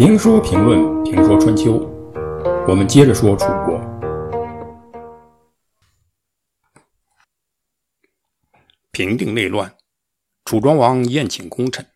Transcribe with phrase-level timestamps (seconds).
[0.00, 1.72] 评说评论评说春秋，
[2.66, 3.78] 我们接着说楚国。
[8.92, 9.76] 平定内乱，
[10.46, 11.86] 楚庄王宴请功臣，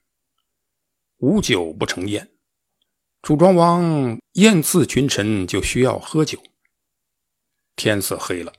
[1.17, 2.31] 无酒不成宴。
[3.23, 6.39] 楚庄王宴赐群臣，就需要喝酒。
[7.75, 8.53] 天色黑了，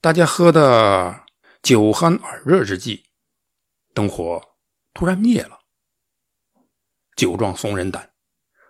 [0.00, 1.26] 大家喝的
[1.62, 3.04] 酒酣耳热之际，
[3.94, 4.42] 灯火
[4.92, 5.60] 突然灭了。
[7.14, 8.10] 酒壮怂人胆，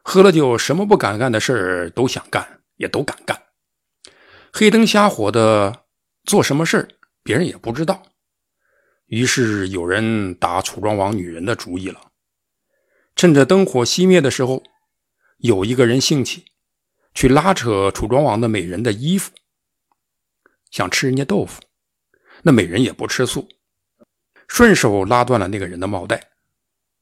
[0.09, 3.43] 喝了酒，什么不敢干的事儿都想干，也都敢干。
[4.53, 5.83] 黑灯瞎火的
[6.23, 6.89] 做什么事儿，
[7.25, 8.05] 别人也不知道。
[9.07, 12.13] 于是有人打楚庄王女人的主意了。
[13.17, 14.63] 趁着灯火熄灭的时候，
[15.39, 16.45] 有一个人兴起，
[17.13, 19.33] 去拉扯楚庄王的美人的衣服，
[20.71, 21.61] 想吃人家豆腐。
[22.43, 23.49] 那美人也不吃素，
[24.47, 26.31] 顺手拉断了那个人的帽带。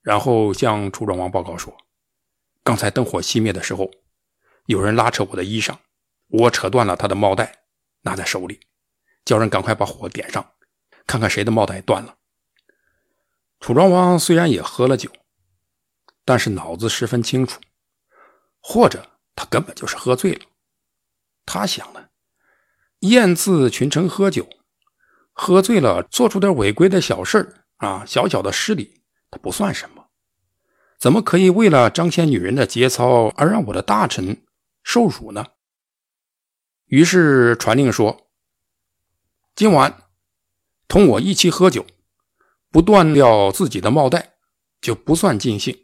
[0.01, 1.77] 然后向楚庄王报告说
[2.65, 3.91] ：“刚才灯火熄灭的时候，
[4.67, 5.77] 有人拉扯我的衣裳，
[6.29, 7.65] 我扯断了他的帽带，
[8.01, 8.59] 拿在手里，
[9.23, 10.53] 叫人赶快把火点上，
[11.07, 12.17] 看看谁的帽带断了。”
[13.61, 15.11] 楚庄王虽然也喝了酒，
[16.25, 17.61] 但是脑子十分清楚，
[18.61, 20.41] 或者他根本就是喝醉了。
[21.45, 22.09] 他想呢，
[23.01, 24.49] 宴赐群臣喝酒，
[25.35, 29.03] 喝醉了做出点违规的小事啊，小小的失礼。
[29.31, 29.94] 他不算什么，
[31.05, 34.43] 怎么可以为了彰显女人的节操而让我的大臣
[34.83, 35.49] 受辱呢？
[36.87, 38.31] 于是传令说
[39.55, 40.05] ：“今晚
[40.89, 41.85] 同我一起喝酒，
[42.71, 44.37] 不断掉自己的帽带，
[44.81, 45.79] 就不算尽兴。”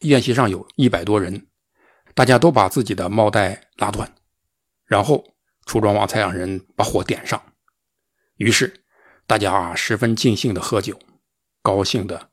[0.00, 1.48] 宴席上有一百多人，
[2.14, 4.14] 大家都把自己的帽带拉断，
[4.84, 5.24] 然后
[5.64, 7.42] 楚庄王才让人把火点上。
[8.36, 8.84] 于是
[9.26, 11.00] 大家十分尽兴的喝酒。
[11.62, 12.28] 高兴的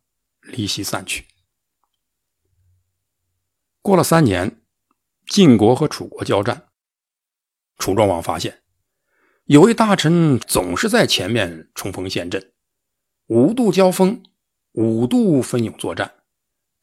[0.48, 1.28] 离席散去。
[3.82, 4.62] 过了三年，
[5.28, 6.70] 晋国和楚国交战，
[7.78, 8.64] 楚庄王发现
[9.46, 12.54] 有位大臣总是在前面冲锋陷阵，
[13.28, 14.24] 五度交锋，
[14.74, 16.24] 五度奋勇作战，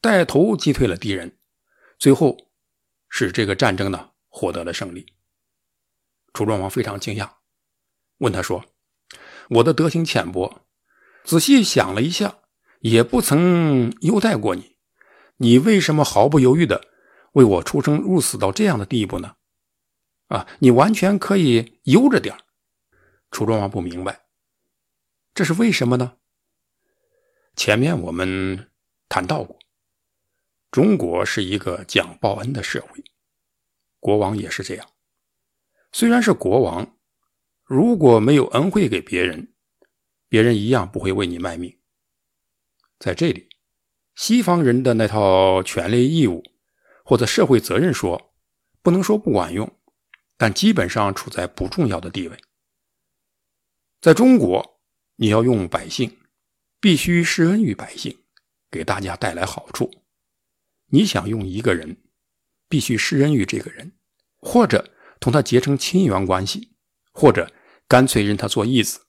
[0.01, 1.37] 带头击退了敌人，
[1.99, 2.49] 最后
[3.07, 5.13] 使这个战争呢获得了胜利。
[6.33, 7.35] 楚庄王非常惊讶，
[8.17, 8.65] 问他说
[9.49, 10.61] ：“我的德行浅薄。”
[11.23, 12.39] 仔细想了一下，
[12.87, 14.75] 也不曾优待过你，
[15.37, 16.87] 你为什么毫不犹豫的
[17.31, 19.37] 为我出生入死到这样的地步呢？
[20.27, 22.37] 啊，你完全可以悠着点
[23.31, 24.25] 楚庄王不明白，
[25.33, 26.17] 这是为什么呢？
[27.55, 28.69] 前面我们
[29.09, 29.57] 谈到过，
[30.69, 33.03] 中国是一个讲报恩的社会，
[33.99, 34.87] 国王也是这样。
[35.91, 36.95] 虽然是国王，
[37.63, 39.51] 如果没有恩惠给别人。
[40.27, 41.77] 别人一样不会为你卖命。
[42.99, 43.49] 在这里，
[44.15, 46.43] 西方人的那套权利义务
[47.03, 48.33] 或者社会责任说，
[48.81, 49.79] 不能说不管用，
[50.37, 52.37] 但基本上处在不重要的地位。
[54.01, 54.81] 在中国，
[55.15, 56.17] 你要用百姓，
[56.79, 58.17] 必须施恩于百姓，
[58.71, 59.91] 给大家带来好处。
[60.87, 61.97] 你想用一个人，
[62.69, 63.93] 必须施恩于这个人，
[64.37, 66.75] 或者同他结成亲缘关系，
[67.11, 67.51] 或者
[67.87, 69.01] 干脆认他做义子，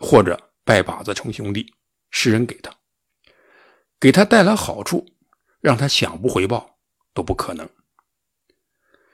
[0.00, 0.46] 或者。
[0.68, 1.72] 拜把子成兄弟，
[2.10, 2.77] 施恩给他，
[4.00, 5.06] 给他带来好处，
[5.60, 6.78] 让他想不回报
[7.12, 7.68] 都不可能。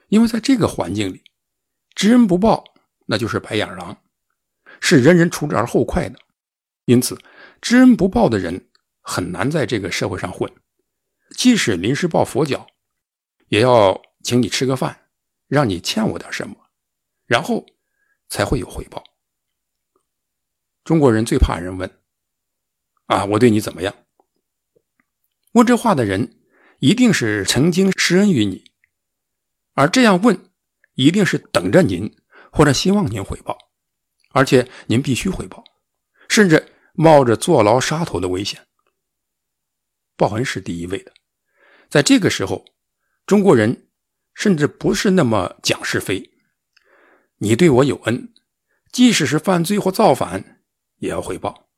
[0.09, 1.23] 因为在这个环境里，
[1.95, 2.63] 知恩不报
[3.07, 4.03] 那就是白眼狼，
[4.79, 6.19] 是人人除之而后快的。
[6.85, 7.19] 因此，
[7.61, 8.69] 知恩不报的人
[9.01, 10.51] 很难在这个社会上混。
[11.31, 12.67] 即使临时抱佛脚，
[13.47, 15.09] 也要请你吃个饭，
[15.47, 16.55] 让你欠我点什么，
[17.25, 17.65] 然后
[18.29, 19.03] 才会有回报。
[20.83, 21.99] 中国人最怕人问
[23.07, 23.95] ：“啊，我对你怎么样？”
[25.55, 26.37] 问这话的人
[26.79, 28.73] 一定是曾经施恩于你，
[29.73, 30.51] 而这样问
[30.95, 32.13] 一定是等着您
[32.51, 33.57] 或者希望您回报，
[34.31, 35.63] 而且您必须回报，
[36.27, 38.67] 甚至冒着坐牢杀头的危险。
[40.17, 41.13] 报恩是第一位的。
[41.89, 42.65] 在这个时候，
[43.25, 43.87] 中国人
[44.33, 46.31] 甚至不是那么讲是非。
[47.37, 48.33] 你对我有恩，
[48.91, 50.63] 即使是犯罪或造反。
[50.97, 51.69] 也要回报。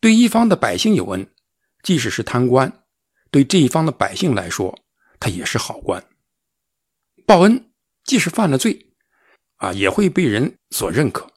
[0.00, 1.30] 对一方的百姓有恩，
[1.82, 2.84] 即使是贪官，
[3.30, 4.78] 对这一方的百姓来说，
[5.20, 6.04] 他也是好官。
[7.26, 7.72] 报恩，
[8.04, 8.94] 即使犯了罪，
[9.56, 11.30] 啊，也会被人所认可，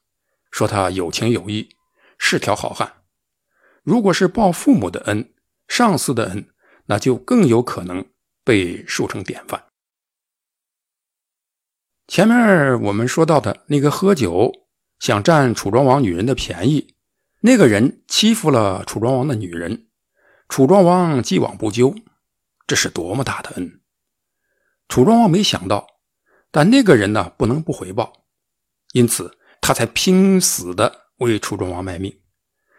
[0.51, 1.75] 说他有情有义，
[2.17, 3.03] 是条好汉。
[3.83, 5.33] 如果是报父母的恩、
[5.67, 6.49] 上司的恩，
[6.85, 8.05] 那就更有可能
[8.43, 9.65] 被树成典范。
[12.07, 14.51] 前面我们说到的那个喝酒。
[14.99, 16.93] 想占楚庄王女人的便宜，
[17.39, 19.87] 那个人欺负了楚庄王的女人，
[20.51, 21.95] 楚庄王既往不咎，
[22.67, 23.79] 这是多么大的恩！
[24.89, 25.87] 楚庄王没想到，
[26.51, 28.25] 但那个人呢，不能不回报，
[28.91, 32.19] 因此他才拼死的为楚庄王卖命，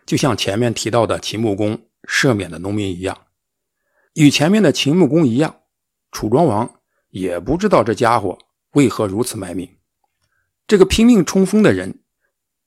[0.05, 3.29] 就像前面提到的秦穆公赦免的农民一样。
[4.13, 5.63] 与前面的秦穆公一样，
[6.11, 8.37] 楚庄王也不知道这家伙
[8.73, 9.79] 为何如此卖命。
[10.67, 12.03] 这个拼命冲锋的人，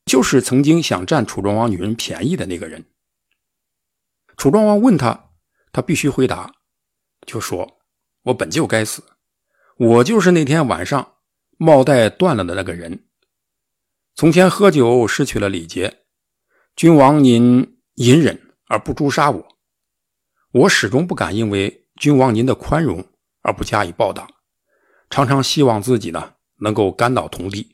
[0.03, 2.83] 就是曾经想占楚庄王女人便宜的那个人。
[4.37, 5.31] 楚庄王问他，
[5.71, 6.53] 他必须回答。
[7.25, 7.79] 就说
[8.23, 9.03] ：“我本就该死，
[9.77, 11.15] 我就是那天晚上
[11.57, 13.05] 帽带断了的那个人。
[14.13, 16.01] 从前喝酒失去了礼节，
[16.75, 19.47] 君王您隐忍而不诛杀我，
[20.51, 23.03] 我始终不敢因为君王您的宽容
[23.41, 24.27] 而不加以报答，
[25.09, 27.71] 常常希望自己呢能够肝脑涂地，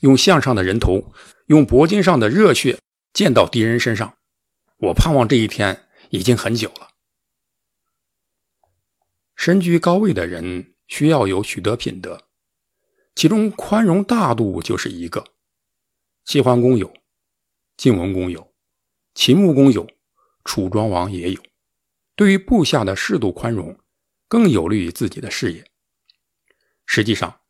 [0.00, 1.12] 用项上的人头，
[1.46, 2.78] 用脖颈上的热血
[3.12, 4.16] 溅到敌人身上。
[4.76, 6.90] 我盼望这一天已经很久了。”
[9.36, 12.28] 身居高位的人需要有许多品德，
[13.14, 15.24] 其中宽容大度就是一个。
[16.24, 16.94] 齐桓公有，
[17.76, 18.54] 晋文公有，
[19.14, 19.86] 秦穆公有，
[20.44, 21.42] 楚庄王也有。
[22.16, 23.78] 对于部下的适度宽容，
[24.28, 25.70] 更有利于自己的事业。
[26.86, 27.40] 实际上，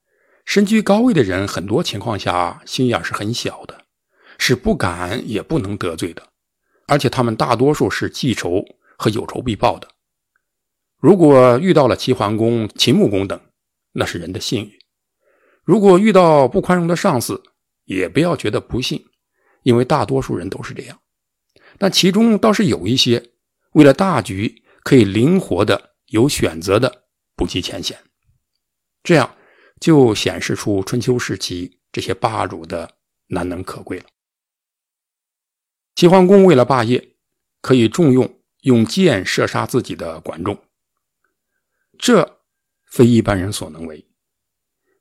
[0.44, 3.86] 身居高位的人很多情况下心眼是很小的，
[4.38, 6.32] 是不敢也不能得罪的，
[6.86, 8.64] 而且他们大多数是记仇
[8.98, 9.88] 和有仇必报的。
[10.98, 13.38] 如果遇到了齐桓公、秦穆公等，
[13.92, 14.70] 那是人的幸运；
[15.62, 17.42] 如果遇到不宽容的上司，
[17.84, 19.04] 也不要觉得不幸，
[19.62, 20.98] 因为大多数人都是这样。
[21.78, 23.32] 但其中倒是有一些
[23.72, 27.04] 为了大局可以灵活的、有选择的
[27.36, 27.98] 不计前嫌，
[29.02, 29.36] 这样
[29.80, 32.90] 就显示出春秋时期这些霸主的
[33.26, 34.04] 难能可贵了。
[35.94, 37.16] 齐桓公为了霸业，
[37.60, 40.58] 可以重用用箭射杀自己的管仲。
[41.98, 42.40] 这
[42.86, 44.04] 非一般人所能为，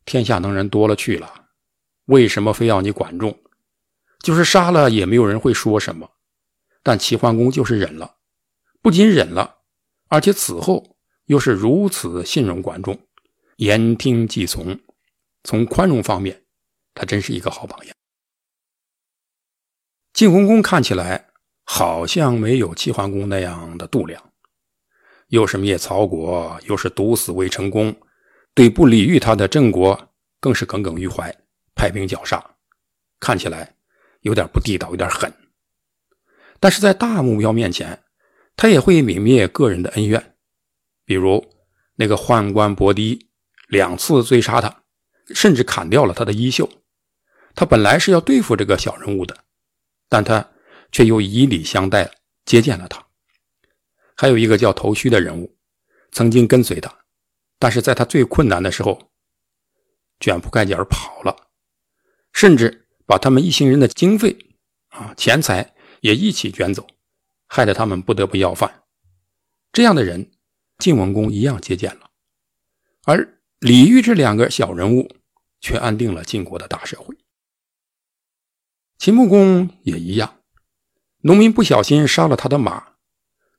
[0.05, 1.47] 天下能人多了去了，
[2.05, 3.39] 为什么非要你管仲？
[4.19, 6.11] 就是杀了也没有人会说什么。
[6.83, 8.17] 但齐桓公就是忍了，
[8.81, 9.59] 不仅忍了，
[10.09, 13.07] 而且此后又是如此信任管仲，
[13.55, 14.79] 言听计从。
[15.43, 16.45] 从宽容方面，
[16.93, 17.95] 他真是一个好榜样。
[20.23, 21.27] 晋文公看起来
[21.65, 24.31] 好像没有齐桓公那样的度量。
[25.27, 27.93] 又是灭曹国，又是毒死魏成功，
[28.53, 31.29] 对不礼遇他的郑国更是耿耿于怀，
[31.75, 32.41] 派兵绞杀，
[33.19, 33.75] 看起来
[34.21, 35.29] 有点不地道，有点狠。
[36.61, 38.01] 但是在大目标面前，
[38.55, 40.37] 他也会泯灭个人的恩怨，
[41.03, 41.45] 比如
[41.97, 43.27] 那个宦官伯狄
[43.67, 44.83] 两次追杀他，
[45.35, 46.69] 甚至砍掉了他的衣袖。
[47.55, 49.42] 他本来是要对付这个小人物的，
[50.13, 50.47] 但他
[50.91, 52.11] 却又以礼相待，
[52.45, 53.03] 接见了他。
[54.15, 55.57] 还有一个叫头须的人物，
[56.11, 56.95] 曾经跟随他，
[57.57, 59.09] 但是在他最困难的时候，
[60.19, 61.35] 卷铺盖卷跑了，
[62.31, 64.37] 甚至把他们一行人的经费
[64.89, 66.85] 啊钱财也一起卷走，
[67.47, 68.83] 害得他们不得不要饭。
[69.71, 70.29] 这样的人，
[70.77, 72.11] 晋文公一样接见了，
[73.05, 75.09] 而李煜这两个小人物
[75.59, 77.17] 却安定了晋国的大社会。
[79.03, 80.39] 秦穆公也一样，
[81.23, 82.93] 农民不小心杀了他的马。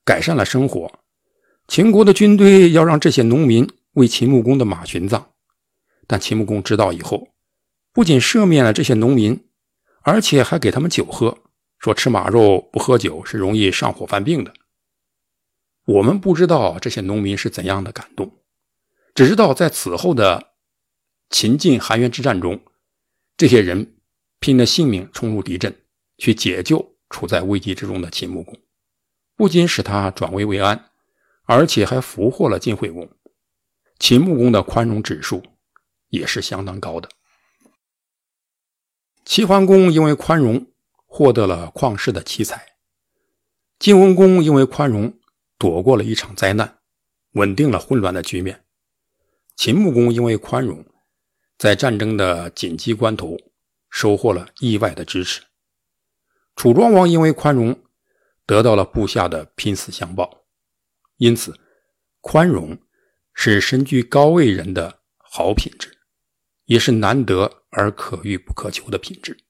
[0.03, 1.01] 改善了生活，
[1.67, 5.33] 秦国的军队要让这些农民为秦穆公的马殉葬，
[6.07, 7.27] 但秦穆公知道以后，
[7.93, 9.47] 不仅赦免了这些农民，
[10.01, 11.37] 而且还给他们酒喝，
[11.77, 14.51] 说吃马肉不喝酒是容易上火犯病的。
[15.85, 18.39] 我们不知道这些农民是怎样的感动，
[19.13, 20.53] 只知道在此后的
[21.29, 22.59] 秦晋韩元之战中，
[23.37, 23.94] 这些人
[24.45, 25.75] 拼了性命冲入敌阵，
[26.19, 28.55] 去解救处在危机之中的秦穆公。
[29.35, 30.91] 不仅使他转危为安，
[31.45, 33.09] 而且还俘获了晋惠公。
[33.97, 35.41] 秦穆公的宽容指数
[36.09, 37.09] 也是相当高的。
[39.25, 40.67] 齐桓公因为宽容
[41.07, 42.67] 获得了旷世的奇才，
[43.79, 45.17] 晋文公因为宽容
[45.57, 46.77] 躲过了一场灾难，
[47.31, 48.63] 稳定了混乱的局面。
[49.55, 50.85] 秦穆公因为宽容，
[51.57, 53.35] 在战争的紧急关头
[53.95, 55.41] 收获了意外的支持。
[56.57, 57.81] 楚庄王因为宽容。
[58.47, 60.45] 得到了部下的拼死相报，
[61.17, 61.59] 因此，
[62.21, 62.77] 宽容
[63.33, 65.97] 是身居高位人的好品质，
[66.65, 69.44] 也是难得而可遇不可求的品质。